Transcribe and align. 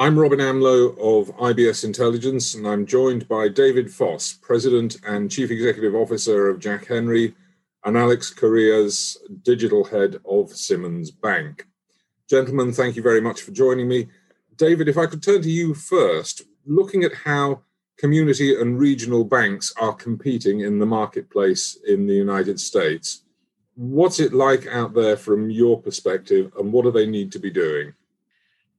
I'm 0.00 0.16
Robin 0.16 0.38
Amlôt 0.38 0.96
of 0.96 1.34
IBS 1.38 1.82
Intelligence, 1.82 2.54
and 2.54 2.68
I'm 2.68 2.86
joined 2.86 3.26
by 3.26 3.48
David 3.48 3.92
Foss, 3.92 4.32
President 4.32 4.96
and 5.04 5.28
Chief 5.28 5.50
Executive 5.50 5.96
Officer 5.96 6.48
of 6.48 6.60
Jack 6.60 6.86
Henry, 6.86 7.34
and 7.84 7.96
Alex 7.96 8.30
Correas, 8.30 9.18
Digital 9.42 9.82
Head 9.82 10.20
of 10.24 10.52
Simmons 10.52 11.10
Bank. 11.10 11.66
Gentlemen, 12.30 12.72
thank 12.72 12.94
you 12.94 13.02
very 13.02 13.20
much 13.20 13.42
for 13.42 13.50
joining 13.50 13.88
me. 13.88 14.06
David, 14.54 14.86
if 14.86 14.96
I 14.96 15.06
could 15.06 15.20
turn 15.20 15.42
to 15.42 15.50
you 15.50 15.74
first, 15.74 16.42
looking 16.64 17.02
at 17.02 17.14
how 17.24 17.62
community 17.96 18.54
and 18.54 18.78
regional 18.78 19.24
banks 19.24 19.72
are 19.80 19.94
competing 19.94 20.60
in 20.60 20.78
the 20.78 20.86
marketplace 20.86 21.76
in 21.88 22.06
the 22.06 22.14
United 22.14 22.60
States, 22.60 23.24
what's 23.74 24.20
it 24.20 24.32
like 24.32 24.64
out 24.68 24.94
there 24.94 25.16
from 25.16 25.50
your 25.50 25.82
perspective, 25.82 26.52
and 26.56 26.72
what 26.72 26.84
do 26.84 26.92
they 26.92 27.06
need 27.06 27.32
to 27.32 27.40
be 27.40 27.50
doing? 27.50 27.94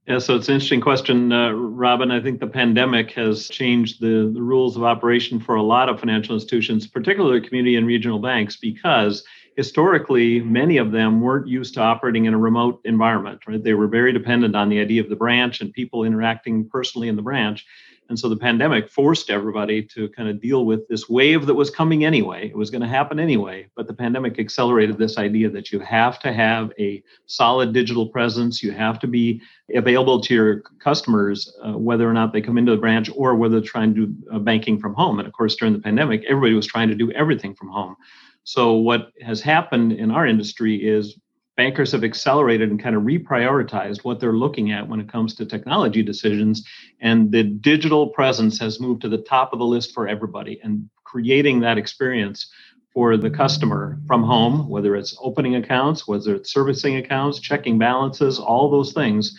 Yeah, 0.06 0.18
so 0.18 0.34
it's 0.34 0.48
an 0.48 0.54
interesting 0.54 0.80
question, 0.80 1.30
uh, 1.30 1.50
Robin. 1.50 2.10
I 2.10 2.20
think 2.20 2.40
the 2.40 2.46
pandemic 2.46 3.12
has 3.12 3.48
changed 3.48 4.00
the, 4.00 4.30
the 4.32 4.42
rules 4.42 4.76
of 4.76 4.82
operation 4.82 5.38
for 5.38 5.54
a 5.54 5.62
lot 5.62 5.88
of 5.88 6.00
financial 6.00 6.34
institutions, 6.34 6.86
particularly 6.86 7.40
community 7.42 7.76
and 7.76 7.86
regional 7.86 8.18
banks, 8.18 8.56
because 8.56 9.22
historically 9.56 10.40
many 10.40 10.78
of 10.78 10.90
them 10.90 11.20
weren't 11.20 11.46
used 11.46 11.74
to 11.74 11.80
operating 11.80 12.24
in 12.24 12.34
a 12.34 12.38
remote 12.38 12.80
environment. 12.84 13.40
Right, 13.46 13.62
they 13.62 13.74
were 13.74 13.88
very 13.88 14.12
dependent 14.12 14.56
on 14.56 14.68
the 14.70 14.80
idea 14.80 15.02
of 15.02 15.10
the 15.10 15.16
branch 15.16 15.60
and 15.60 15.72
people 15.72 16.04
interacting 16.04 16.68
personally 16.68 17.08
in 17.08 17.16
the 17.16 17.22
branch. 17.22 17.66
And 18.10 18.18
so 18.18 18.28
the 18.28 18.36
pandemic 18.36 18.90
forced 18.90 19.30
everybody 19.30 19.82
to 19.84 20.08
kind 20.08 20.28
of 20.28 20.40
deal 20.40 20.66
with 20.66 20.86
this 20.88 21.08
wave 21.08 21.46
that 21.46 21.54
was 21.54 21.70
coming 21.70 22.04
anyway. 22.04 22.48
It 22.48 22.56
was 22.56 22.68
going 22.68 22.82
to 22.82 22.88
happen 22.88 23.20
anyway. 23.20 23.68
But 23.76 23.86
the 23.86 23.94
pandemic 23.94 24.36
accelerated 24.40 24.98
this 24.98 25.16
idea 25.16 25.48
that 25.50 25.70
you 25.70 25.78
have 25.78 26.18
to 26.20 26.32
have 26.32 26.72
a 26.76 27.04
solid 27.26 27.72
digital 27.72 28.08
presence. 28.08 28.64
You 28.64 28.72
have 28.72 28.98
to 28.98 29.06
be 29.06 29.40
available 29.72 30.20
to 30.22 30.34
your 30.34 30.60
customers, 30.80 31.56
uh, 31.64 31.78
whether 31.78 32.10
or 32.10 32.12
not 32.12 32.32
they 32.32 32.40
come 32.40 32.58
into 32.58 32.72
the 32.72 32.80
branch 32.80 33.08
or 33.14 33.36
whether 33.36 33.60
they're 33.60 33.68
trying 33.68 33.94
to 33.94 34.06
do 34.06 34.14
uh, 34.32 34.40
banking 34.40 34.80
from 34.80 34.92
home. 34.94 35.20
And 35.20 35.28
of 35.28 35.32
course, 35.32 35.54
during 35.54 35.72
the 35.72 35.78
pandemic, 35.78 36.24
everybody 36.24 36.54
was 36.54 36.66
trying 36.66 36.88
to 36.88 36.96
do 36.96 37.12
everything 37.12 37.54
from 37.54 37.68
home. 37.68 37.94
So 38.42 38.74
what 38.74 39.12
has 39.22 39.40
happened 39.40 39.92
in 39.92 40.10
our 40.10 40.26
industry 40.26 40.74
is 40.76 41.16
bankers 41.56 41.92
have 41.92 42.04
accelerated 42.04 42.70
and 42.70 42.82
kind 42.82 42.96
of 42.96 43.02
reprioritized 43.02 44.04
what 44.04 44.20
they're 44.20 44.32
looking 44.32 44.72
at 44.72 44.88
when 44.88 45.00
it 45.00 45.10
comes 45.10 45.34
to 45.34 45.44
technology 45.44 46.02
decisions. 46.02 46.66
And 47.00 47.30
the 47.30 47.42
digital 47.42 48.08
presence 48.08 48.58
has 48.60 48.80
moved 48.80 49.02
to 49.02 49.08
the 49.08 49.18
top 49.18 49.52
of 49.52 49.58
the 49.58 49.66
list 49.66 49.92
for 49.92 50.08
everybody 50.08 50.60
and 50.62 50.88
creating 51.04 51.60
that 51.60 51.78
experience 51.78 52.50
for 52.92 53.16
the 53.16 53.30
customer 53.30 53.98
from 54.06 54.22
home, 54.22 54.68
whether 54.68 54.96
it's 54.96 55.16
opening 55.20 55.56
accounts, 55.56 56.08
whether 56.08 56.34
it's 56.34 56.52
servicing 56.52 56.96
accounts, 56.96 57.38
checking 57.38 57.78
balances, 57.78 58.38
all 58.38 58.70
those 58.70 58.92
things. 58.92 59.36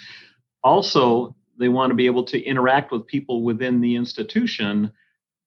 Also, 0.64 1.36
they 1.58 1.70
want 1.70 1.92
to 1.92 1.96
be 1.96 2.06
able 2.06 2.24
to 2.24 2.42
interact 2.42 2.92
with 2.92 3.08
people 3.08 3.44
within 3.44 3.82
the 3.82 3.96
institution 3.96 4.92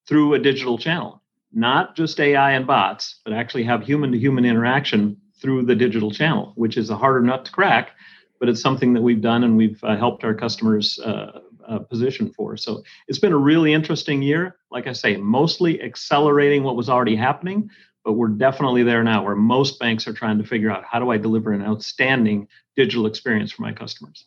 through 0.06 0.34
a 0.34 0.38
digital 0.38 0.76
channel, 0.76 1.22
not 1.52 1.96
just 1.96 2.20
AI 2.20 2.52
and 2.52 2.66
bots, 2.66 3.20
but 3.24 3.32
actually 3.32 3.64
have 3.64 3.82
human 3.82 4.12
to 4.12 4.18
human 4.18 4.44
interaction 4.44 5.16
through 5.44 5.62
the 5.62 5.74
digital 5.74 6.10
channel, 6.10 6.54
which 6.56 6.78
is 6.78 6.88
a 6.88 6.96
harder 6.96 7.20
nut 7.20 7.44
to 7.44 7.52
crack, 7.52 7.90
but 8.40 8.48
it's 8.48 8.62
something 8.62 8.94
that 8.94 9.02
we've 9.02 9.20
done 9.20 9.44
and 9.44 9.58
we've 9.58 9.78
uh, 9.84 9.94
helped 9.94 10.24
our 10.24 10.32
customers 10.32 10.98
uh, 11.00 11.40
uh, 11.68 11.80
position 11.80 12.32
for. 12.32 12.56
So 12.56 12.82
it's 13.08 13.18
been 13.18 13.34
a 13.34 13.36
really 13.36 13.74
interesting 13.74 14.22
year. 14.22 14.56
Like 14.70 14.86
I 14.86 14.94
say, 14.94 15.18
mostly 15.18 15.82
accelerating 15.82 16.62
what 16.62 16.76
was 16.76 16.88
already 16.88 17.14
happening, 17.14 17.68
but 18.06 18.14
we're 18.14 18.28
definitely 18.28 18.84
there 18.84 19.04
now 19.04 19.22
where 19.22 19.36
most 19.36 19.78
banks 19.78 20.08
are 20.08 20.14
trying 20.14 20.38
to 20.38 20.44
figure 20.44 20.70
out 20.70 20.82
how 20.82 20.98
do 20.98 21.10
I 21.10 21.18
deliver 21.18 21.52
an 21.52 21.62
outstanding 21.62 22.48
digital 22.74 23.04
experience 23.04 23.52
for 23.52 23.60
my 23.60 23.72
customers. 23.72 24.24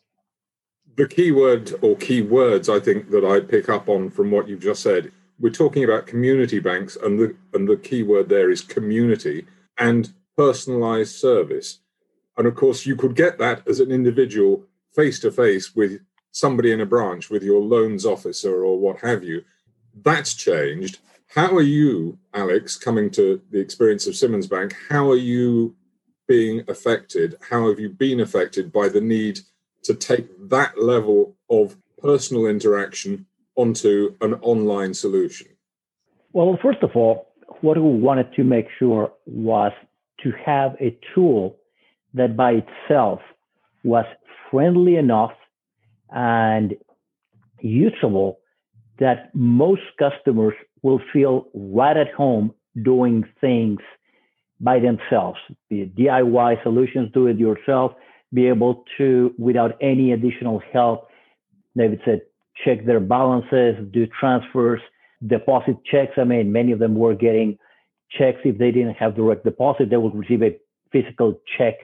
The 0.98 1.08
key 1.08 1.32
word 1.32 1.74
or 1.82 1.96
key 1.96 2.22
words 2.22 2.70
I 2.70 2.80
think 2.80 3.10
that 3.10 3.26
I 3.26 3.40
pick 3.40 3.70
up 3.70 3.90
on 3.90 4.12
from 4.12 4.30
what 4.30 4.48
you've 4.48 4.60
just 4.60 4.84
said, 4.84 5.12
we're 5.40 5.50
talking 5.50 5.84
about 5.84 6.06
community 6.06 6.60
banks, 6.60 6.96
and 6.96 7.20
the 7.20 7.36
and 7.54 7.68
the 7.68 7.78
key 7.78 8.04
word 8.04 8.30
there 8.30 8.52
is 8.52 8.62
community. 8.62 9.46
And 9.80 10.12
personalized 10.38 11.16
service. 11.16 11.80
And 12.38 12.48
of 12.48 12.56
course, 12.56 12.86
you 12.86 12.96
could 12.96 13.16
get 13.16 13.40
that 13.40 13.68
as 13.68 13.80
an 13.80 13.92
individual 13.92 14.64
face 14.96 15.20
to 15.22 15.32
face 15.32 15.76
with 15.76 16.00
somebody 16.32 16.72
in 16.72 16.82
a 16.82 16.86
branch, 16.86 17.30
with 17.30 17.44
your 17.44 17.62
loans 17.62 18.06
officer 18.06 18.64
or 18.64 18.80
what 18.80 19.00
have 19.00 19.24
you. 19.24 19.44
That's 20.04 20.36
changed. 20.36 21.00
How 21.34 21.56
are 21.56 21.62
you, 21.62 22.20
Alex, 22.34 22.78
coming 22.78 23.10
to 23.12 23.42
the 23.50 23.60
experience 23.60 24.06
of 24.08 24.16
Simmons 24.16 24.48
Bank? 24.48 24.76
How 24.90 25.10
are 25.10 25.18
you 25.18 25.76
being 26.28 26.64
affected? 26.68 27.38
How 27.50 27.68
have 27.70 27.80
you 27.80 27.90
been 27.90 28.20
affected 28.20 28.72
by 28.72 28.90
the 28.90 29.02
need 29.02 29.40
to 29.84 29.96
take 29.96 30.28
that 30.50 30.82
level 30.82 31.36
of 31.50 31.76
personal 31.98 32.46
interaction 32.46 33.26
onto 33.56 34.16
an 34.22 34.36
online 34.36 34.94
solution? 34.94 35.48
Well, 36.34 36.58
first 36.62 36.84
of 36.84 36.92
all, 36.96 37.28
what 37.62 37.78
we 37.78 37.90
wanted 37.90 38.34
to 38.36 38.44
make 38.44 38.68
sure 38.78 39.12
was 39.26 39.72
to 40.24 40.32
have 40.46 40.76
a 40.80 40.98
tool 41.14 41.58
that 42.14 42.36
by 42.36 42.64
itself 42.64 43.20
was 43.84 44.06
friendly 44.50 44.96
enough 44.96 45.34
and 46.10 46.76
usable 47.60 48.40
that 49.00 49.34
most 49.34 49.82
customers 50.00 50.54
will 50.82 51.02
feel 51.14 51.48
right 51.54 51.98
at 51.98 52.12
home 52.14 52.54
doing 52.84 53.24
things 53.42 53.80
by 54.60 54.80
themselves, 54.80 55.38
be 55.70 55.82
it 55.82 55.96
DIY 55.96 56.64
solutions, 56.64 57.12
do 57.14 57.28
it 57.28 57.38
yourself, 57.38 57.94
be 58.34 58.48
able 58.48 58.84
to, 58.98 59.34
without 59.38 59.78
any 59.82 60.12
additional 60.12 60.62
help, 60.74 61.10
David 61.76 62.02
said, 62.04 62.22
check 62.66 62.86
their 62.86 63.00
balances, 63.00 63.76
do 63.92 64.08
transfers, 64.20 64.82
deposit 65.26 65.78
checks. 65.86 66.14
I 66.18 66.24
mean, 66.24 66.52
many 66.52 66.72
of 66.72 66.80
them 66.80 66.96
were 66.96 67.14
getting 67.14 67.58
checks 68.10 68.40
if 68.44 68.58
they 68.58 68.72
didn't 68.72 68.96
have 68.96 69.16
direct 69.16 69.44
deposit 69.44 69.90
they 69.90 69.98
would 69.98 70.16
receive 70.16 70.42
a 70.44 70.58
physical 70.92 71.40
check 71.58 71.76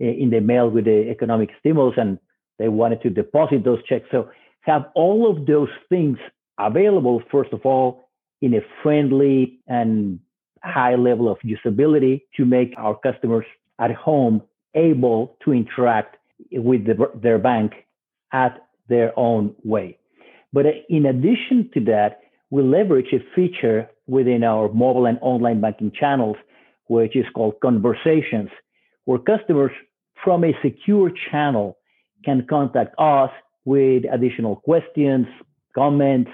eh, 0.00 0.04
in 0.06 0.30
the 0.30 0.40
mail 0.40 0.68
with 0.70 0.84
the 0.84 1.10
economic 1.10 1.50
stimulus 1.60 1.94
and 1.96 2.18
they 2.58 2.68
wanted 2.68 3.02
to 3.02 3.10
deposit 3.10 3.64
those 3.64 3.82
checks. 3.84 4.06
So 4.10 4.30
have 4.60 4.86
all 4.94 5.30
of 5.30 5.46
those 5.46 5.68
things 5.88 6.18
available 6.58 7.22
first 7.30 7.52
of 7.52 7.62
all 7.64 8.08
in 8.40 8.54
a 8.54 8.60
friendly 8.82 9.58
and 9.66 10.20
high 10.62 10.94
level 10.94 11.30
of 11.30 11.38
usability 11.40 12.22
to 12.36 12.44
make 12.44 12.72
our 12.78 12.96
customers 12.98 13.44
at 13.78 13.90
home 13.90 14.42
able 14.74 15.36
to 15.44 15.52
interact 15.52 16.16
with 16.52 16.86
the, 16.86 17.10
their 17.20 17.38
bank 17.38 17.72
at 18.32 18.66
their 18.88 19.16
own 19.18 19.54
way. 19.64 19.98
But 20.52 20.66
eh, 20.66 20.72
in 20.88 21.06
addition 21.06 21.70
to 21.74 21.80
that 21.86 22.20
we 22.50 22.62
leverage 22.62 23.12
a 23.12 23.20
feature 23.34 23.88
within 24.06 24.44
our 24.44 24.68
mobile 24.72 25.06
and 25.06 25.18
online 25.22 25.60
banking 25.60 25.92
channels, 25.92 26.36
which 26.86 27.16
is 27.16 27.26
called 27.34 27.54
conversations, 27.60 28.50
where 29.04 29.18
customers 29.18 29.72
from 30.22 30.44
a 30.44 30.52
secure 30.62 31.10
channel 31.30 31.78
can 32.24 32.46
contact 32.48 32.94
us 32.98 33.30
with 33.64 34.04
additional 34.12 34.56
questions, 34.56 35.26
comments, 35.74 36.30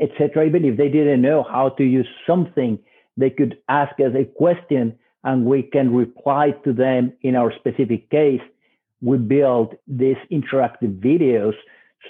etc. 0.00 0.46
Even 0.46 0.64
if 0.64 0.76
they 0.76 0.88
didn't 0.88 1.22
know 1.22 1.42
how 1.42 1.70
to 1.70 1.84
use 1.84 2.08
something, 2.26 2.78
they 3.16 3.30
could 3.30 3.58
ask 3.68 3.98
us 4.00 4.12
a 4.14 4.24
question 4.24 4.96
and 5.24 5.44
we 5.44 5.62
can 5.62 5.92
reply 5.92 6.52
to 6.64 6.72
them 6.72 7.12
in 7.22 7.34
our 7.34 7.52
specific 7.56 8.08
case. 8.10 8.40
We 9.02 9.18
build 9.18 9.74
these 9.86 10.16
interactive 10.30 11.00
videos 11.00 11.54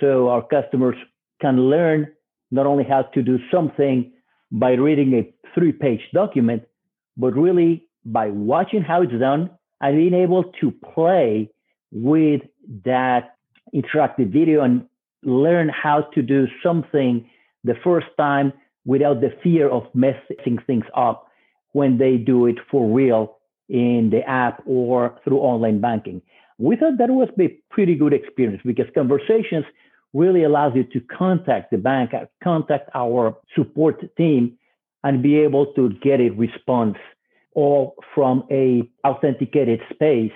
so 0.01 0.29
our 0.29 0.43
customers 0.47 0.97
can 1.41 1.69
learn 1.71 2.13
not 2.51 2.67
only 2.67 2.85
has 2.85 3.05
to 3.15 3.23
do 3.23 3.39
something 3.53 4.13
by 4.51 4.73
reading 4.73 5.15
a 5.15 5.33
three 5.55 5.73
page 5.73 6.01
document, 6.13 6.63
but 7.17 7.35
really 7.35 7.87
by 8.05 8.29
watching 8.29 8.83
how 8.83 9.03
it's 9.03 9.13
done 9.13 9.51
and 9.81 9.97
being 9.97 10.15
able 10.15 10.45
to 10.61 10.73
play 10.95 11.51
with 11.93 12.43
that 12.85 13.37
interactive 13.75 14.33
video 14.33 14.63
and 14.63 14.87
learn 15.23 15.69
how 15.69 16.03
to 16.15 16.23
do 16.23 16.47
something 16.63 17.29
the 17.65 17.75
first 17.85 18.07
time 18.17 18.53
without 18.85 19.21
the 19.21 19.31
fear 19.43 19.69
of 19.69 19.83
messing 19.95 20.59
things 20.67 20.85
up 20.97 21.29
when 21.73 21.99
they 21.99 22.17
do 22.17 22.47
it 22.47 22.57
for 22.71 22.89
real 22.91 23.37
in 23.69 24.09
the 24.11 24.23
app 24.27 24.63
or 24.67 25.19
through 25.25 25.39
online 25.39 25.81
banking. 25.81 26.23
We 26.59 26.77
thought 26.77 26.99
that 26.99 27.11
was 27.11 27.29
a 27.39 27.49
pretty 27.71 27.95
good 27.95 28.13
experience 28.13 28.63
because 28.65 28.87
conversations 28.95 29.65
really 30.15 30.45
allows 30.45 30.73
you 30.75 30.85
to 30.85 31.01
contact 31.01 31.71
the 31.71 31.79
bank, 31.79 32.13
contact 32.43 32.91
our 32.95 33.37
support 33.55 34.17
team, 34.17 34.57
and 35.05 35.23
be 35.23 35.39
able 35.39 35.67
to 35.75 35.91
get 36.03 36.21
a 36.21 36.31
response 36.31 36.97
all 37.55 37.95
from 38.15 38.45
a 38.51 38.89
authenticated 39.07 39.81
space. 39.93 40.33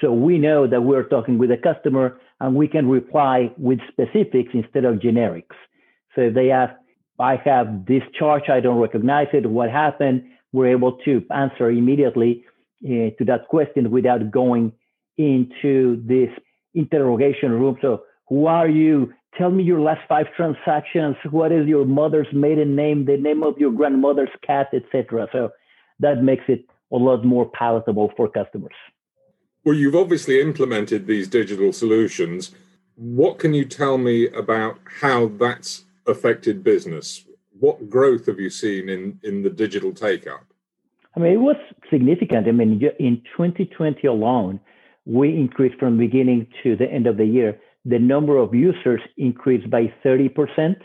So 0.00 0.12
we 0.12 0.38
know 0.38 0.66
that 0.66 0.82
we're 0.82 1.04
talking 1.04 1.38
with 1.38 1.50
a 1.50 1.56
customer 1.56 2.20
and 2.40 2.54
we 2.54 2.68
can 2.68 2.88
reply 2.88 3.50
with 3.56 3.78
specifics 3.88 4.50
instead 4.52 4.84
of 4.84 4.96
generics. 4.96 5.56
So 6.14 6.22
if 6.22 6.34
they 6.34 6.50
ask, 6.50 6.74
I 7.18 7.36
have 7.44 7.86
this 7.86 8.02
charge, 8.18 8.48
I 8.50 8.60
don't 8.60 8.78
recognize 8.78 9.28
it, 9.32 9.46
what 9.46 9.70
happened? 9.70 10.24
We're 10.52 10.72
able 10.72 10.98
to 11.04 11.24
answer 11.34 11.70
immediately 11.70 12.44
uh, 12.84 13.10
to 13.18 13.24
that 13.26 13.48
question 13.48 13.90
without 13.90 14.30
going 14.30 14.72
into 15.16 16.02
this 16.06 16.28
interrogation 16.74 17.52
room. 17.52 17.78
So 17.80 18.02
who 18.28 18.46
are 18.46 18.68
you? 18.68 19.12
tell 19.36 19.50
me 19.50 19.62
your 19.62 19.80
last 19.80 20.00
five 20.08 20.26
transactions. 20.36 21.16
What 21.30 21.52
is 21.52 21.66
your 21.66 21.84
mother's 21.84 22.28
maiden 22.32 22.74
name, 22.74 23.04
the 23.04 23.16
name 23.16 23.42
of 23.42 23.58
your 23.58 23.70
grandmother's 23.70 24.30
cat, 24.46 24.68
etc. 24.72 25.28
So 25.32 25.50
that 26.00 26.22
makes 26.22 26.44
it 26.48 26.64
a 26.92 26.96
lot 26.96 27.24
more 27.24 27.50
palatable 27.50 28.12
for 28.16 28.28
customers. 28.28 28.74
Well, 29.64 29.74
you've 29.74 29.96
obviously 29.96 30.40
implemented 30.40 31.06
these 31.06 31.28
digital 31.28 31.72
solutions. 31.72 32.52
What 32.94 33.38
can 33.38 33.52
you 33.52 33.64
tell 33.64 33.98
me 33.98 34.28
about 34.28 34.78
how 35.00 35.26
that's 35.26 35.84
affected 36.06 36.62
business? 36.62 37.24
What 37.58 37.90
growth 37.90 38.26
have 38.26 38.38
you 38.38 38.50
seen 38.50 38.88
in, 38.88 39.18
in 39.22 39.42
the 39.42 39.50
digital 39.50 39.92
take 39.92 40.26
up? 40.26 40.44
I 41.16 41.20
mean, 41.20 41.32
it 41.32 41.38
was 41.38 41.56
significant. 41.90 42.46
I 42.46 42.52
mean, 42.52 42.80
in 43.00 43.22
2020 43.36 44.06
alone, 44.06 44.60
we 45.04 45.30
increased 45.30 45.78
from 45.78 45.98
beginning 45.98 46.46
to 46.62 46.76
the 46.76 46.86
end 46.90 47.06
of 47.06 47.16
the 47.16 47.24
year, 47.24 47.58
the 47.86 47.98
number 48.00 48.36
of 48.36 48.52
users 48.54 49.00
increased 49.16 49.70
by 49.70 49.94
30%. 50.04 50.76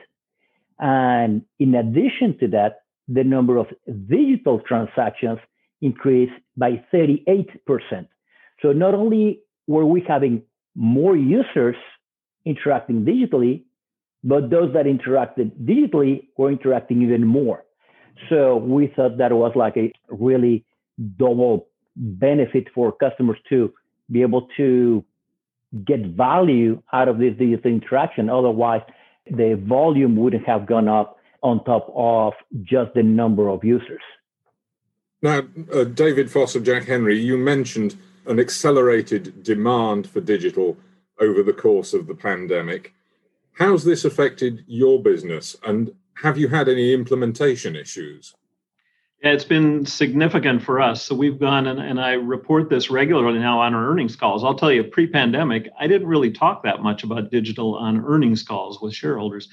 And 0.79 1.41
in 1.59 1.75
addition 1.75 2.37
to 2.39 2.47
that, 2.49 2.83
the 3.07 3.23
number 3.23 3.57
of 3.57 3.67
digital 4.07 4.59
transactions 4.59 5.39
increased 5.81 6.33
by 6.55 6.83
38%. 6.93 7.47
So 8.61 8.71
not 8.71 8.93
only 8.93 9.41
were 9.67 9.85
we 9.85 10.03
having 10.07 10.43
more 10.75 11.17
users 11.17 11.75
interacting 12.45 13.03
digitally, 13.03 13.63
but 14.23 14.51
those 14.51 14.71
that 14.73 14.85
interacted 14.85 15.51
digitally 15.65 16.27
were 16.37 16.51
interacting 16.51 17.01
even 17.01 17.25
more. 17.25 17.63
So 18.29 18.57
we 18.57 18.93
thought 18.95 19.17
that 19.17 19.31
was 19.31 19.53
like 19.55 19.75
a 19.77 19.91
really 20.09 20.63
double 21.17 21.67
benefit 21.95 22.67
for 22.75 22.91
customers 22.91 23.39
to 23.49 23.73
be 24.11 24.21
able 24.21 24.47
to 24.57 25.03
get 25.85 26.01
value 26.01 26.81
out 26.91 27.07
of 27.07 27.17
this 27.17 27.35
digital 27.37 27.71
interaction. 27.71 28.29
Otherwise, 28.29 28.81
the 29.29 29.61
volume 29.67 30.15
wouldn't 30.15 30.45
have 30.45 30.65
gone 30.65 30.87
up 30.87 31.17
on 31.41 31.63
top 31.63 31.91
of 31.95 32.33
just 32.63 32.93
the 32.93 33.03
number 33.03 33.49
of 33.49 33.63
users. 33.63 34.01
Now, 35.21 35.43
uh, 35.73 35.83
David 35.83 36.31
Foss 36.31 36.55
of 36.55 36.63
Jack 36.63 36.85
Henry, 36.85 37.19
you 37.19 37.37
mentioned 37.37 37.95
an 38.25 38.39
accelerated 38.39 39.43
demand 39.43 40.09
for 40.09 40.19
digital 40.19 40.77
over 41.19 41.43
the 41.43 41.53
course 41.53 41.93
of 41.93 42.07
the 42.07 42.15
pandemic. 42.15 42.93
How's 43.53 43.83
this 43.83 44.05
affected 44.05 44.63
your 44.67 45.01
business 45.01 45.55
and 45.63 45.93
have 46.21 46.37
you 46.37 46.49
had 46.49 46.67
any 46.67 46.93
implementation 46.93 47.75
issues? 47.75 48.33
Yeah, 49.23 49.33
it's 49.33 49.43
been 49.43 49.85
significant 49.85 50.63
for 50.63 50.81
us. 50.81 51.03
So 51.03 51.13
we've 51.13 51.39
gone 51.39 51.67
and, 51.67 51.79
and 51.79 52.01
I 52.01 52.13
report 52.13 52.69
this 52.69 52.89
regularly 52.89 53.37
now 53.37 53.59
on 53.59 53.75
our 53.75 53.87
earnings 53.87 54.15
calls. 54.15 54.43
I'll 54.43 54.55
tell 54.55 54.71
you, 54.71 54.83
pre 54.83 55.05
pandemic, 55.05 55.69
I 55.79 55.87
didn't 55.87 56.07
really 56.07 56.31
talk 56.31 56.63
that 56.63 56.81
much 56.81 57.03
about 57.03 57.29
digital 57.29 57.75
on 57.75 58.03
earnings 58.03 58.41
calls 58.41 58.81
with 58.81 58.95
shareholders. 58.95 59.47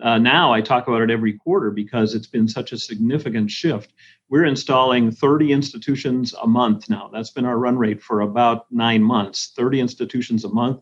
Uh, 0.00 0.16
now 0.16 0.54
I 0.54 0.62
talk 0.62 0.88
about 0.88 1.02
it 1.02 1.10
every 1.10 1.34
quarter 1.34 1.70
because 1.70 2.14
it's 2.14 2.26
been 2.26 2.48
such 2.48 2.72
a 2.72 2.78
significant 2.78 3.50
shift. 3.50 3.92
We're 4.30 4.46
installing 4.46 5.10
30 5.10 5.52
institutions 5.52 6.34
a 6.40 6.46
month 6.46 6.88
now. 6.88 7.10
That's 7.12 7.30
been 7.30 7.44
our 7.44 7.58
run 7.58 7.76
rate 7.76 8.02
for 8.02 8.22
about 8.22 8.72
nine 8.72 9.02
months 9.02 9.52
30 9.54 9.80
institutions 9.80 10.44
a 10.44 10.48
month 10.48 10.80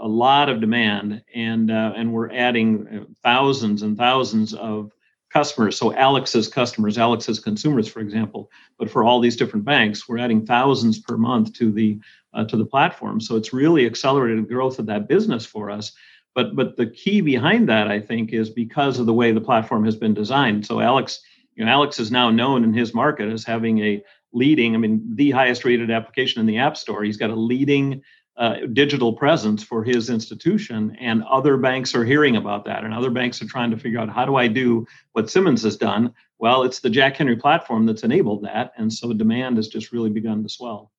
a 0.00 0.08
lot 0.08 0.48
of 0.48 0.60
demand, 0.60 1.22
and 1.34 1.70
uh, 1.70 1.92
and 1.96 2.12
we're 2.12 2.30
adding 2.30 2.86
uh, 2.88 3.04
thousands 3.22 3.82
and 3.82 3.96
thousands 3.96 4.54
of 4.54 4.92
customers. 5.32 5.76
So 5.76 5.94
Alex's 5.94 6.48
customers, 6.48 6.98
Alex's 6.98 7.38
consumers, 7.38 7.88
for 7.88 8.00
example, 8.00 8.50
but 8.78 8.90
for 8.90 9.04
all 9.04 9.20
these 9.20 9.36
different 9.36 9.64
banks, 9.64 10.08
we're 10.08 10.18
adding 10.18 10.46
thousands 10.46 10.98
per 10.98 11.16
month 11.16 11.52
to 11.54 11.70
the 11.70 11.98
uh, 12.34 12.44
to 12.44 12.56
the 12.56 12.64
platform. 12.64 13.20
So 13.20 13.36
it's 13.36 13.52
really 13.52 13.86
accelerated 13.86 14.44
the 14.44 14.54
growth 14.54 14.78
of 14.78 14.86
that 14.86 15.08
business 15.08 15.44
for 15.46 15.70
us. 15.70 15.92
But 16.34 16.56
but 16.56 16.76
the 16.76 16.86
key 16.86 17.20
behind 17.20 17.68
that, 17.68 17.88
I 17.88 18.00
think, 18.00 18.32
is 18.32 18.50
because 18.50 18.98
of 18.98 19.06
the 19.06 19.14
way 19.14 19.32
the 19.32 19.40
platform 19.40 19.84
has 19.84 19.96
been 19.96 20.14
designed. 20.14 20.66
So 20.66 20.80
Alex, 20.80 21.20
you 21.54 21.64
know, 21.64 21.70
Alex 21.70 21.98
is 21.98 22.10
now 22.10 22.30
known 22.30 22.64
in 22.64 22.72
his 22.72 22.94
market 22.94 23.28
as 23.30 23.44
having 23.44 23.78
a 23.80 24.02
leading, 24.32 24.74
I 24.74 24.78
mean, 24.78 25.02
the 25.14 25.30
highest 25.30 25.64
rated 25.64 25.90
application 25.90 26.40
in 26.40 26.46
the 26.46 26.58
App 26.58 26.76
Store. 26.76 27.02
He's 27.02 27.16
got 27.16 27.30
a 27.30 27.34
leading 27.34 28.02
uh, 28.38 28.54
digital 28.72 29.12
presence 29.12 29.62
for 29.64 29.82
his 29.82 30.10
institution, 30.10 30.96
and 31.00 31.24
other 31.24 31.56
banks 31.56 31.94
are 31.94 32.04
hearing 32.04 32.36
about 32.36 32.64
that, 32.64 32.84
and 32.84 32.94
other 32.94 33.10
banks 33.10 33.42
are 33.42 33.46
trying 33.46 33.70
to 33.70 33.76
figure 33.76 33.98
out 33.98 34.08
how 34.08 34.24
do 34.24 34.36
I 34.36 34.46
do 34.46 34.86
what 35.12 35.28
Simmons 35.28 35.64
has 35.64 35.76
done. 35.76 36.14
Well, 36.38 36.62
it's 36.62 36.78
the 36.78 36.88
Jack 36.88 37.16
Henry 37.16 37.34
platform 37.34 37.84
that's 37.84 38.04
enabled 38.04 38.44
that, 38.44 38.72
and 38.76 38.92
so 38.92 39.12
demand 39.12 39.56
has 39.56 39.66
just 39.66 39.92
really 39.92 40.10
begun 40.10 40.44
to 40.44 40.48
swell. 40.48 40.92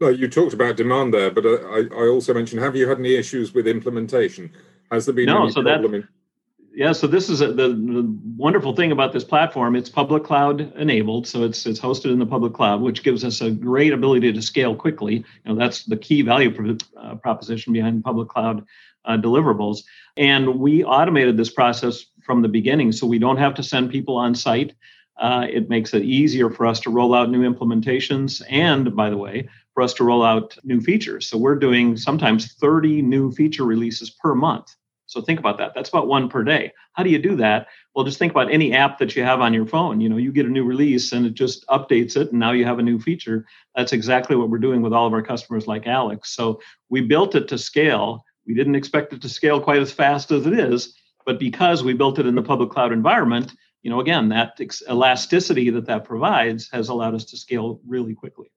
Well, 0.00 0.12
you 0.12 0.28
talked 0.28 0.52
about 0.52 0.76
demand 0.76 1.14
there, 1.14 1.30
but 1.30 1.46
uh, 1.46 1.56
I, 1.68 1.84
I, 1.92 2.08
also 2.08 2.34
mentioned: 2.34 2.62
have 2.62 2.76
you 2.76 2.88
had 2.88 2.98
any 2.98 3.14
issues 3.14 3.54
with 3.54 3.66
implementation? 3.66 4.52
Has 4.90 5.06
there 5.06 5.14
been 5.14 5.26
no, 5.26 5.44
any 5.44 5.52
so 5.52 5.62
problem? 5.62 5.92
That, 5.92 5.96
in- 5.98 6.08
yeah, 6.72 6.92
so 6.92 7.06
this 7.06 7.28
is 7.28 7.40
a, 7.40 7.48
the, 7.48 7.68
the 7.68 8.18
wonderful 8.36 8.74
thing 8.76 8.92
about 8.92 9.12
this 9.12 9.24
platform. 9.24 9.74
It's 9.74 9.88
public 9.88 10.22
cloud 10.24 10.72
enabled, 10.76 11.26
so 11.26 11.42
it's 11.42 11.66
it's 11.66 11.80
hosted 11.80 12.12
in 12.12 12.18
the 12.18 12.26
public 12.26 12.52
cloud, 12.52 12.80
which 12.80 13.02
gives 13.02 13.24
us 13.24 13.40
a 13.40 13.50
great 13.50 13.92
ability 13.92 14.32
to 14.32 14.42
scale 14.42 14.76
quickly. 14.76 15.16
You 15.16 15.24
know, 15.46 15.54
that's 15.56 15.84
the 15.84 15.96
key 15.96 16.22
value 16.22 16.76
uh, 16.96 17.16
proposition 17.16 17.72
behind 17.72 18.04
public 18.04 18.28
cloud 18.28 18.64
uh, 19.04 19.16
deliverables. 19.16 19.82
And 20.16 20.60
we 20.60 20.84
automated 20.84 21.36
this 21.36 21.50
process 21.50 22.04
from 22.22 22.42
the 22.42 22.48
beginning, 22.48 22.92
so 22.92 23.06
we 23.06 23.18
don't 23.18 23.38
have 23.38 23.54
to 23.54 23.62
send 23.62 23.90
people 23.90 24.16
on 24.16 24.34
site. 24.34 24.74
Uh, 25.18 25.46
it 25.50 25.68
makes 25.68 25.92
it 25.92 26.02
easier 26.02 26.50
for 26.50 26.66
us 26.66 26.80
to 26.80 26.90
roll 26.90 27.14
out 27.14 27.30
new 27.30 27.48
implementations, 27.50 28.42
and 28.48 28.94
by 28.94 29.10
the 29.10 29.18
way, 29.18 29.48
for 29.74 29.82
us 29.82 29.92
to 29.94 30.04
roll 30.04 30.22
out 30.22 30.56
new 30.62 30.80
features. 30.80 31.26
So 31.26 31.36
we're 31.36 31.56
doing 31.56 31.96
sometimes 31.96 32.54
30 32.54 33.02
new 33.02 33.32
feature 33.32 33.64
releases 33.64 34.08
per 34.08 34.34
month. 34.34 34.74
So 35.10 35.20
think 35.20 35.40
about 35.40 35.58
that. 35.58 35.72
That's 35.74 35.88
about 35.88 36.06
one 36.06 36.28
per 36.28 36.44
day. 36.44 36.72
How 36.92 37.02
do 37.02 37.10
you 37.10 37.18
do 37.18 37.34
that? 37.36 37.66
Well, 37.94 38.04
just 38.04 38.16
think 38.16 38.30
about 38.30 38.52
any 38.52 38.72
app 38.72 38.98
that 38.98 39.16
you 39.16 39.24
have 39.24 39.40
on 39.40 39.52
your 39.52 39.66
phone. 39.66 40.00
You 40.00 40.08
know, 40.08 40.18
you 40.18 40.30
get 40.30 40.46
a 40.46 40.50
new 40.50 40.62
release 40.64 41.10
and 41.10 41.26
it 41.26 41.34
just 41.34 41.66
updates 41.66 42.16
it, 42.16 42.30
and 42.30 42.38
now 42.38 42.52
you 42.52 42.64
have 42.64 42.78
a 42.78 42.82
new 42.82 43.00
feature. 43.00 43.44
That's 43.74 43.92
exactly 43.92 44.36
what 44.36 44.50
we're 44.50 44.58
doing 44.58 44.82
with 44.82 44.92
all 44.92 45.08
of 45.08 45.12
our 45.12 45.20
customers 45.20 45.66
like 45.66 45.88
Alex. 45.88 46.30
So 46.36 46.60
we 46.90 47.00
built 47.00 47.34
it 47.34 47.48
to 47.48 47.58
scale. 47.58 48.24
We 48.46 48.54
didn't 48.54 48.76
expect 48.76 49.12
it 49.12 49.20
to 49.22 49.28
scale 49.28 49.60
quite 49.60 49.82
as 49.82 49.90
fast 49.90 50.30
as 50.30 50.46
it 50.46 50.52
is, 50.52 50.94
but 51.26 51.40
because 51.40 51.82
we 51.82 51.92
built 51.92 52.20
it 52.20 52.26
in 52.26 52.36
the 52.36 52.42
public 52.42 52.70
cloud 52.70 52.92
environment, 52.92 53.52
you 53.82 53.90
know, 53.90 54.00
again, 54.00 54.28
that 54.28 54.60
elasticity 54.88 55.70
that 55.70 55.86
that 55.86 56.04
provides 56.04 56.70
has 56.70 56.88
allowed 56.88 57.16
us 57.16 57.24
to 57.24 57.36
scale 57.36 57.80
really 57.84 58.14
quickly. 58.14 58.52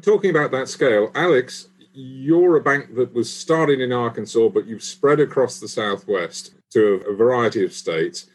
Talking 0.00 0.30
about 0.30 0.52
that 0.52 0.68
scale, 0.68 1.10
Alex, 1.14 1.68
you're 1.96 2.56
a 2.56 2.62
bank 2.62 2.94
that 2.94 3.14
was 3.14 3.32
started 3.32 3.80
in 3.80 3.90
Arkansas, 3.90 4.48
but 4.48 4.66
you've 4.66 4.82
spread 4.82 5.18
across 5.18 5.58
the 5.58 5.68
Southwest 5.68 6.54
to 6.72 7.02
a, 7.08 7.14
variety 7.14 7.64
of 7.64 7.72
states. 7.72 8.26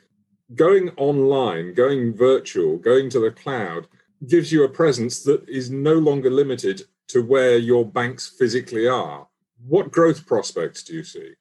Going 0.56 0.89
online, 0.98 1.75
going 1.75 2.18
virtual, 2.18 2.77
going 2.77 3.12
to 3.12 3.20
the 3.20 3.30
cloud 3.30 3.88
gives 4.27 4.51
you 4.51 4.63
a 4.63 4.70
presence 4.70 5.24
that 5.24 5.48
is 5.48 5.70
no 5.70 5.94
longer 5.94 6.32
limited 6.32 6.82
to 7.10 7.22
where 7.22 7.58
your 7.58 7.86
banks 7.86 8.27
physically 8.27 8.88
are. 8.88 9.27
What 9.68 9.91
growth 9.91 10.25
prospects 10.25 10.82
do 10.82 10.94
you 10.94 11.03
see? 11.03 11.34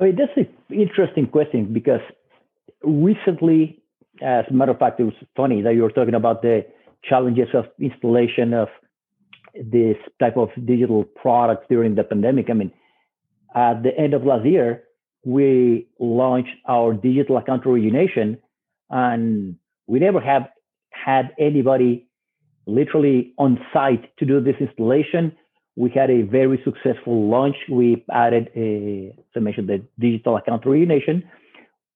I 0.00 0.04
mean, 0.04 0.16
that's 0.16 0.36
an 0.36 0.48
interesting 0.76 1.28
question 1.28 1.72
because 1.72 2.00
recently, 2.82 3.80
as 4.20 4.46
a 4.50 4.52
matter 4.52 4.72
of 4.72 4.80
fact, 4.80 4.98
it 4.98 5.04
was 5.04 5.14
funny 5.36 5.62
that 5.62 5.74
you 5.74 5.82
were 5.82 5.92
talking 5.92 6.14
about 6.14 6.42
the 6.42 6.66
challenges 7.04 7.48
of 7.54 7.66
installation 7.78 8.52
of 8.52 8.68
this 9.54 9.96
type 10.18 10.36
of 10.36 10.50
digital 10.64 11.04
products 11.04 11.66
during 11.68 11.94
the 11.94 12.04
pandemic. 12.04 12.50
I 12.50 12.54
mean, 12.54 12.72
at 13.54 13.82
the 13.82 13.96
end 13.98 14.14
of 14.14 14.24
last 14.24 14.46
year, 14.46 14.84
we 15.24 15.88
launched 15.98 16.56
our 16.66 16.94
digital 16.94 17.36
account 17.36 17.66
origination, 17.66 18.38
and 18.90 19.56
we 19.86 19.98
never 19.98 20.20
have 20.20 20.48
had 20.90 21.32
anybody 21.38 22.08
literally 22.66 23.32
on 23.38 23.58
site 23.72 24.16
to 24.18 24.24
do 24.24 24.40
this 24.40 24.56
installation. 24.60 25.32
We 25.76 25.90
had 25.90 26.10
a 26.10 26.22
very 26.22 26.60
successful 26.64 27.28
launch. 27.28 27.56
We 27.70 28.04
added, 28.10 28.50
a, 28.54 29.14
as 29.18 29.24
I 29.36 29.40
mentioned, 29.40 29.68
the 29.68 29.82
digital 29.98 30.36
account 30.36 30.66
origination. 30.66 31.24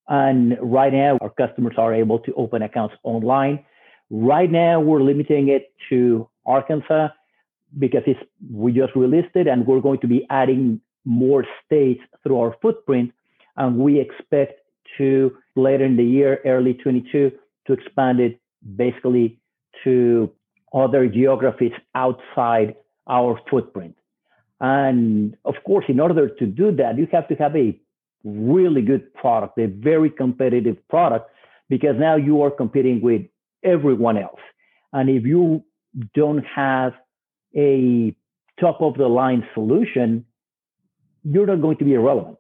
And 0.09 0.57
right 0.61 0.93
now, 0.93 1.19
our 1.21 1.31
customers 1.31 1.75
are 1.77 1.93
able 1.93 2.21
to 2.21 2.33
open 2.35 2.63
accounts 2.63 2.95
online. 3.03 3.65
Right 4.11 4.51
now, 4.51 4.81
we're 4.81 5.03
limiting 5.03 5.49
it 5.49 5.73
to 5.89 6.29
Arkansas 6.47 7.09
because 7.79 8.03
it's, 8.07 8.21
we 8.51 8.73
just 8.73 8.95
released 8.95 9.35
it 9.35 9.47
and 9.47 9.67
we're 9.67 9.81
going 9.81 10.01
to 10.01 10.07
be 10.07 10.27
adding 10.31 10.81
more 11.05 11.45
states 11.65 12.01
through 12.23 12.39
our 12.39 12.57
footprint. 12.63 13.13
And 13.57 13.79
we 13.79 14.01
expect 14.01 14.61
to 14.99 15.37
later 15.55 15.85
in 15.85 15.97
the 15.97 16.05
year, 16.05 16.41
early 16.45 16.75
22, 16.75 17.33
to 17.67 17.73
expand 17.73 18.21
it 18.21 18.41
basically 18.77 19.39
to 19.85 20.31
other 20.75 21.09
geographies 21.09 21.73
outside 21.95 22.75
our 23.07 23.41
footprint. 23.51 23.97
And 24.61 25.37
of 25.45 25.55
course, 25.65 25.85
in 25.89 26.01
order 26.01 26.29
to 26.29 26.47
do 26.47 26.73
that, 26.77 26.99
you 26.99 27.07
have 27.13 27.29
to 27.29 27.35
have 27.37 27.55
a 27.57 27.79
really 28.25 28.83
good 28.83 29.13
product, 29.15 29.59
a 29.59 29.67
very 29.67 30.11
competitive 30.11 30.77
product, 30.89 31.31
because 31.69 31.97
now 31.99 32.17
you 32.17 32.43
are 32.43 32.51
competing 32.51 33.01
with 33.01 33.23
everyone 33.63 34.17
else. 34.17 34.41
And 34.93 35.11
if 35.11 35.25
you 35.25 35.65
don't 36.15 36.45
have 36.45 36.95
a 37.57 38.15
top 38.61 38.81
of 38.81 38.97
the 38.97 39.09
line 39.09 39.47
solution, 39.55 40.25
you're 41.25 41.47
not 41.47 41.61
going 41.61 41.77
to 41.79 41.85
be 41.85 41.95
irrelevant. 41.95 42.39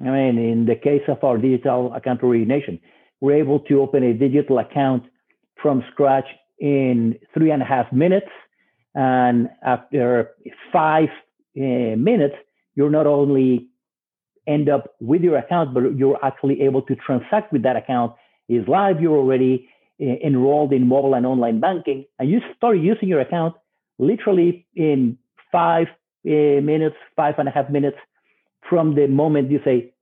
I 0.00 0.10
mean, 0.10 0.38
in 0.38 0.66
the 0.66 0.74
case 0.74 1.02
of 1.08 1.22
our 1.22 1.38
digital 1.38 1.92
account 1.94 2.22
origination, 2.22 2.80
we're 3.20 3.36
able 3.36 3.60
to 3.60 3.80
open 3.80 4.02
a 4.02 4.12
digital 4.12 4.58
account 4.58 5.04
from 5.62 5.82
scratch 5.92 6.26
in 6.58 7.18
three 7.32 7.50
and 7.50 7.62
a 7.62 7.64
half 7.64 7.92
minutes. 7.92 8.26
And 8.94 9.48
after 9.64 10.30
five 10.72 11.08
uh, 11.56 11.96
minutes, 11.96 12.34
you're 12.74 12.90
not 12.90 13.06
only 13.06 13.68
end 14.46 14.68
up 14.68 14.94
with 15.00 15.22
your 15.22 15.38
account, 15.38 15.74
but 15.74 15.96
you're 15.96 16.22
actually 16.24 16.62
able 16.62 16.82
to 16.82 16.94
transact 16.96 17.52
with 17.52 17.62
that 17.62 17.76
account. 17.76 18.12
Is 18.46 18.68
live. 18.68 19.00
You're 19.00 19.16
already 19.16 19.70
uh, 19.98 20.04
enrolled 20.04 20.74
in 20.74 20.86
mobile 20.86 21.14
and 21.14 21.24
online 21.24 21.60
banking, 21.60 22.04
and 22.18 22.28
you 22.28 22.40
start 22.56 22.76
using 22.78 23.08
your 23.08 23.20
account 23.20 23.54
literally 23.98 24.66
in 24.74 25.18
five 25.52 25.88
uh, 26.26 26.60
minutes, 26.60 26.96
five 27.16 27.34
and 27.38 27.48
a 27.48 27.50
half 27.50 27.70
minutes 27.70 27.98
from 28.68 28.94
the 28.94 29.06
moment 29.06 29.50
you 29.50 29.60
say, 29.64 29.92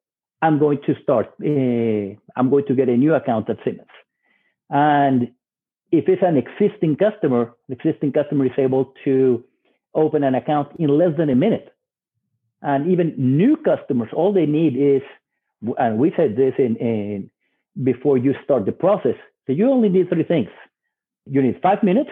I'm 0.40 0.58
going 0.58 0.80
to 0.86 0.94
start, 1.02 1.26
uh, 1.40 2.16
I'm 2.36 2.50
going 2.50 2.66
to 2.66 2.74
get 2.74 2.88
a 2.88 2.96
new 2.96 3.14
account 3.14 3.48
at 3.48 3.58
Simmons. 3.64 3.88
And 4.70 5.32
if 5.92 6.08
it's 6.08 6.22
an 6.22 6.36
existing 6.36 6.96
customer, 6.96 7.54
the 7.68 7.74
existing 7.74 8.12
customer 8.12 8.46
is 8.46 8.52
able 8.58 8.94
to 9.04 9.44
open 9.94 10.24
an 10.24 10.34
account 10.34 10.68
in 10.78 10.88
less 10.88 11.16
than 11.16 11.28
a 11.30 11.34
minute. 11.34 11.68
And 12.62 12.90
even 12.90 13.14
new 13.16 13.56
customers, 13.56 14.08
all 14.14 14.32
they 14.32 14.46
need 14.46 14.76
is, 14.76 15.02
and 15.78 15.98
we 15.98 16.12
said 16.16 16.36
this 16.36 16.54
in, 16.58 16.76
in 16.76 17.30
before 17.82 18.16
you 18.18 18.34
start 18.42 18.66
the 18.66 18.72
process, 18.72 19.16
so 19.46 19.52
you 19.52 19.70
only 19.70 19.88
need 19.88 20.08
three 20.08 20.24
things. 20.24 20.48
You 21.26 21.42
need 21.42 21.60
five 21.62 21.82
minutes, 21.82 22.10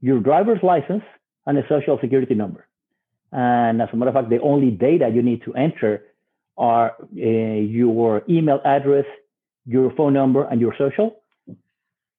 your 0.00 0.20
driver's 0.20 0.62
license, 0.62 1.02
and 1.46 1.58
a 1.58 1.62
social 1.68 1.98
security 2.00 2.34
number. 2.34 2.66
And 3.32 3.80
as 3.80 3.88
a 3.92 3.96
matter 3.96 4.10
of 4.10 4.14
fact, 4.14 4.30
the 4.30 4.40
only 4.40 4.70
data 4.70 5.10
you 5.12 5.22
need 5.22 5.42
to 5.44 5.54
enter 5.54 6.04
are 6.56 6.96
uh, 7.00 7.16
your 7.16 8.22
email 8.28 8.60
address, 8.64 9.06
your 9.66 9.92
phone 9.94 10.12
number, 10.12 10.44
and 10.44 10.60
your 10.60 10.74
social. 10.76 11.22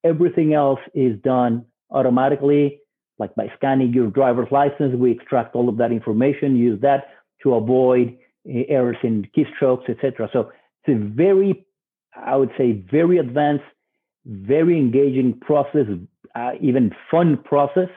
Everything 0.04 0.52
else 0.54 0.80
is 0.94 1.20
done 1.22 1.64
automatically, 1.90 2.80
like 3.18 3.34
by 3.34 3.52
scanning 3.56 3.92
your 3.92 4.08
driver's 4.08 4.48
license. 4.50 4.96
We 4.96 5.12
extract 5.12 5.54
all 5.54 5.68
of 5.68 5.76
that 5.76 5.92
information, 5.92 6.56
use 6.56 6.80
that 6.80 7.08
to 7.42 7.54
avoid 7.54 8.18
uh, 8.48 8.62
errors 8.68 8.96
in 9.02 9.28
keystrokes, 9.36 9.88
etc. 9.88 10.28
So 10.32 10.50
it's 10.84 10.96
a 10.96 11.04
very, 11.14 11.64
I 12.16 12.36
would 12.36 12.50
say, 12.58 12.72
very 12.72 13.18
advanced, 13.18 13.64
very 14.24 14.78
engaging 14.78 15.38
process, 15.40 15.86
uh, 16.34 16.52
even 16.60 16.94
fun 17.10 17.36
process 17.36 17.88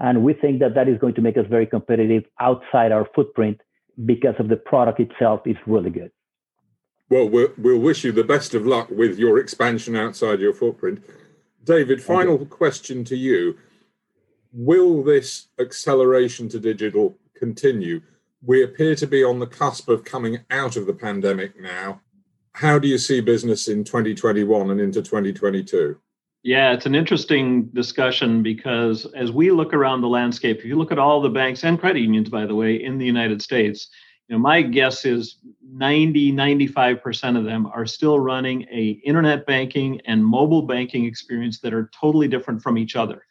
and 0.00 0.24
we 0.24 0.32
think 0.32 0.60
that 0.60 0.74
that 0.74 0.88
is 0.88 0.98
going 0.98 1.14
to 1.14 1.20
make 1.20 1.36
us 1.36 1.44
very 1.48 1.66
competitive 1.66 2.24
outside 2.40 2.90
our 2.90 3.06
footprint 3.14 3.60
because 4.06 4.34
of 4.38 4.48
the 4.48 4.56
product 4.56 4.98
itself 4.98 5.42
is 5.44 5.56
really 5.66 5.90
good. 5.90 6.10
Well, 7.10 7.28
we'll, 7.28 7.52
we'll 7.58 7.78
wish 7.78 8.02
you 8.02 8.10
the 8.10 8.24
best 8.24 8.54
of 8.54 8.66
luck 8.66 8.88
with 8.88 9.18
your 9.18 9.38
expansion 9.38 9.96
outside 9.96 10.40
your 10.40 10.54
footprint. 10.54 11.04
David, 11.64 12.02
final 12.02 12.46
question 12.46 13.04
to 13.04 13.16
you. 13.16 13.58
Will 14.52 15.02
this 15.02 15.48
acceleration 15.60 16.48
to 16.48 16.58
digital 16.58 17.18
continue? 17.36 18.00
We 18.42 18.62
appear 18.62 18.94
to 18.94 19.06
be 19.06 19.22
on 19.22 19.38
the 19.38 19.46
cusp 19.46 19.88
of 19.90 20.04
coming 20.04 20.38
out 20.50 20.76
of 20.76 20.86
the 20.86 20.94
pandemic 20.94 21.60
now. 21.60 22.00
How 22.54 22.78
do 22.78 22.88
you 22.88 22.96
see 22.96 23.20
business 23.20 23.68
in 23.68 23.84
2021 23.84 24.70
and 24.70 24.80
into 24.80 25.02
2022? 25.02 25.98
Yeah, 26.42 26.72
it's 26.72 26.86
an 26.86 26.94
interesting 26.94 27.66
discussion 27.66 28.42
because 28.42 29.04
as 29.14 29.30
we 29.30 29.50
look 29.50 29.74
around 29.74 30.00
the 30.00 30.08
landscape, 30.08 30.58
if 30.58 30.64
you 30.64 30.76
look 30.76 30.90
at 30.90 30.98
all 30.98 31.20
the 31.20 31.28
banks 31.28 31.64
and 31.64 31.78
credit 31.78 32.00
unions, 32.00 32.30
by 32.30 32.46
the 32.46 32.54
way, 32.54 32.82
in 32.82 32.96
the 32.96 33.04
United 33.04 33.42
States, 33.42 33.90
you 34.26 34.34
know, 34.34 34.40
my 34.40 34.62
guess 34.62 35.04
is 35.04 35.36
90, 35.62 36.32
95% 36.32 37.36
of 37.36 37.44
them 37.44 37.66
are 37.66 37.84
still 37.84 38.18
running 38.18 38.62
a 38.72 39.00
internet 39.04 39.44
banking 39.44 40.00
and 40.06 40.24
mobile 40.24 40.62
banking 40.62 41.04
experience 41.04 41.60
that 41.60 41.74
are 41.74 41.90
totally 41.98 42.28
different 42.28 42.62
from 42.62 42.78
each 42.78 42.96
other 42.96 43.26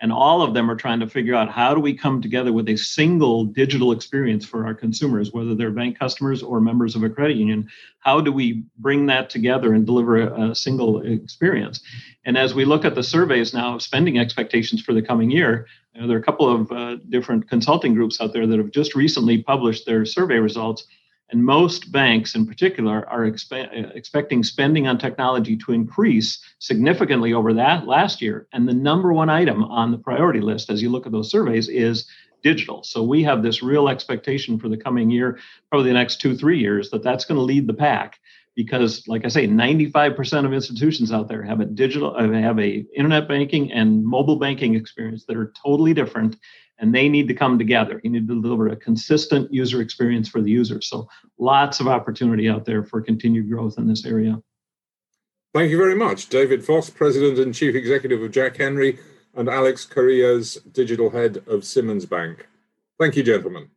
and 0.00 0.12
all 0.12 0.42
of 0.42 0.54
them 0.54 0.70
are 0.70 0.76
trying 0.76 1.00
to 1.00 1.08
figure 1.08 1.34
out 1.34 1.50
how 1.50 1.74
do 1.74 1.80
we 1.80 1.96
come 1.96 2.20
together 2.20 2.52
with 2.52 2.68
a 2.68 2.76
single 2.76 3.44
digital 3.44 3.92
experience 3.92 4.44
for 4.44 4.66
our 4.66 4.74
consumers 4.74 5.32
whether 5.32 5.54
they're 5.54 5.70
bank 5.70 5.98
customers 5.98 6.42
or 6.42 6.60
members 6.60 6.96
of 6.96 7.02
a 7.02 7.10
credit 7.10 7.36
union. 7.36 7.68
How 8.00 8.20
do 8.20 8.32
we 8.32 8.64
bring 8.78 9.06
that 9.06 9.30
together 9.30 9.72
and 9.72 9.86
deliver 9.86 10.20
a, 10.20 10.50
a 10.50 10.54
single 10.54 11.00
experience? 11.00 11.80
And 12.24 12.36
as 12.36 12.54
we 12.54 12.64
look 12.64 12.84
at 12.84 12.94
the 12.94 13.02
surveys 13.02 13.54
now 13.54 13.76
of 13.76 13.82
spending 13.82 14.18
expectations 14.18 14.82
for 14.82 14.92
the 14.92 15.02
coming 15.02 15.30
year 15.30 15.66
you 15.94 16.00
know, 16.00 16.08
there 16.08 16.16
are 16.16 16.20
a 16.20 16.24
couple 16.24 16.52
of 16.52 16.72
uh, 16.72 16.96
different 17.08 17.48
consulting 17.48 17.94
groups 17.94 18.20
out 18.20 18.32
there 18.32 18.46
that 18.46 18.58
have 18.58 18.72
just 18.72 18.94
recently 18.94 19.42
published 19.42 19.86
their 19.86 20.04
survey 20.04 20.38
results 20.38 20.86
and 21.34 21.44
most 21.44 21.90
banks, 21.90 22.36
in 22.36 22.46
particular, 22.46 23.08
are 23.08 23.22
expe- 23.22 23.96
expecting 23.96 24.44
spending 24.44 24.86
on 24.86 24.98
technology 24.98 25.56
to 25.56 25.72
increase 25.72 26.38
significantly 26.60 27.32
over 27.32 27.52
that 27.54 27.88
last 27.88 28.22
year. 28.22 28.46
And 28.52 28.68
the 28.68 28.72
number 28.72 29.12
one 29.12 29.28
item 29.28 29.64
on 29.64 29.90
the 29.90 29.98
priority 29.98 30.40
list, 30.40 30.70
as 30.70 30.80
you 30.80 30.90
look 30.90 31.06
at 31.06 31.12
those 31.12 31.32
surveys, 31.32 31.68
is 31.68 32.06
digital. 32.44 32.84
So 32.84 33.02
we 33.02 33.24
have 33.24 33.42
this 33.42 33.64
real 33.64 33.88
expectation 33.88 34.60
for 34.60 34.68
the 34.68 34.76
coming 34.76 35.10
year, 35.10 35.40
probably 35.70 35.90
the 35.90 35.94
next 35.94 36.20
two, 36.20 36.36
three 36.36 36.60
years, 36.60 36.90
that 36.90 37.02
that's 37.02 37.24
going 37.24 37.38
to 37.38 37.42
lead 37.42 37.66
the 37.66 37.74
pack. 37.74 38.20
Because, 38.54 39.02
like 39.08 39.24
I 39.24 39.28
say, 39.28 39.48
95% 39.48 40.46
of 40.46 40.52
institutions 40.52 41.10
out 41.10 41.26
there 41.26 41.42
have 41.42 41.58
a 41.58 41.64
digital, 41.64 42.16
have 42.16 42.60
a 42.60 42.86
internet 42.94 43.26
banking 43.26 43.72
and 43.72 44.04
mobile 44.04 44.36
banking 44.36 44.76
experience 44.76 45.24
that 45.24 45.36
are 45.36 45.52
totally 45.60 45.94
different 45.94 46.36
and 46.84 46.94
they 46.94 47.08
need 47.08 47.26
to 47.26 47.32
come 47.34 47.58
together. 47.58 47.98
You 48.04 48.10
need 48.10 48.28
to 48.28 48.42
deliver 48.42 48.68
a 48.68 48.76
consistent 48.76 49.50
user 49.50 49.80
experience 49.80 50.28
for 50.28 50.42
the 50.42 50.50
user. 50.50 50.82
So 50.82 51.08
lots 51.38 51.80
of 51.80 51.88
opportunity 51.88 52.46
out 52.46 52.66
there 52.66 52.84
for 52.84 53.00
continued 53.00 53.48
growth 53.48 53.78
in 53.78 53.88
this 53.88 54.04
area. 54.04 54.38
Thank 55.54 55.70
you 55.70 55.78
very 55.78 55.94
much, 55.94 56.28
David 56.28 56.62
Foss, 56.62 56.90
President 56.90 57.38
and 57.38 57.54
Chief 57.54 57.74
Executive 57.74 58.20
of 58.22 58.32
Jack 58.32 58.58
Henry, 58.58 58.98
and 59.34 59.48
Alex 59.48 59.86
Correas, 59.86 60.56
Digital 60.56 61.08
Head 61.08 61.42
of 61.46 61.64
Simmons 61.64 62.04
Bank. 62.04 62.46
Thank 63.00 63.16
you, 63.16 63.22
gentlemen. 63.22 63.70